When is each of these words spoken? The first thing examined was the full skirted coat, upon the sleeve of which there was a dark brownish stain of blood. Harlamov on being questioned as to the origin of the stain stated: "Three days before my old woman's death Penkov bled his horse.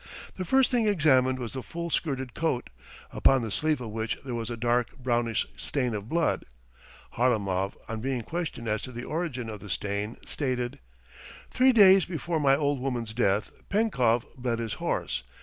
The 0.35 0.45
first 0.45 0.71
thing 0.71 0.87
examined 0.87 1.37
was 1.37 1.53
the 1.53 1.61
full 1.61 1.91
skirted 1.91 2.33
coat, 2.33 2.71
upon 3.11 3.43
the 3.43 3.51
sleeve 3.51 3.79
of 3.81 3.91
which 3.91 4.17
there 4.25 4.33
was 4.33 4.49
a 4.49 4.57
dark 4.57 4.97
brownish 4.97 5.45
stain 5.55 5.93
of 5.93 6.09
blood. 6.09 6.43
Harlamov 7.17 7.77
on 7.87 8.01
being 8.01 8.23
questioned 8.23 8.67
as 8.67 8.81
to 8.81 8.91
the 8.91 9.03
origin 9.03 9.47
of 9.47 9.59
the 9.59 9.69
stain 9.69 10.17
stated: 10.25 10.79
"Three 11.51 11.71
days 11.71 12.05
before 12.05 12.39
my 12.39 12.55
old 12.55 12.79
woman's 12.79 13.13
death 13.13 13.51
Penkov 13.69 14.25
bled 14.35 14.57
his 14.57 14.73
horse. 14.81 15.21